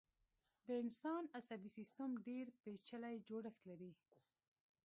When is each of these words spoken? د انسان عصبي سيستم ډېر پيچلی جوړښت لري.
د 0.65 0.67
انسان 0.83 1.23
عصبي 1.37 1.69
سيستم 1.77 2.09
ډېر 2.27 2.45
پيچلی 2.63 3.15
جوړښت 3.27 3.61
لري. 3.69 3.91